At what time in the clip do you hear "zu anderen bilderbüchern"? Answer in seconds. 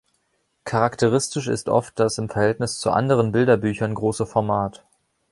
2.79-3.93